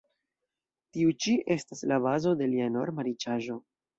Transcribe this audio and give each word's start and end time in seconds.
Tiu 0.97 1.11
ĉi 1.25 1.35
estas 1.57 1.85
la 1.93 2.01
bazo 2.07 2.33
de 2.41 2.49
lia 2.55 2.71
enorma 2.73 3.07
riĉaĵo. 3.09 3.59